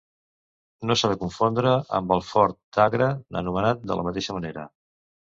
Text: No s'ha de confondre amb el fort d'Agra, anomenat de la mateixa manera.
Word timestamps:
No 0.91 0.95
s'ha 0.99 1.09
de 1.11 1.17
confondre 1.23 1.73
amb 1.97 2.13
el 2.15 2.23
fort 2.29 2.57
d'Agra, 2.77 3.09
anomenat 3.43 3.83
de 3.91 3.99
la 3.99 4.07
mateixa 4.09 4.35
manera. 4.39 4.65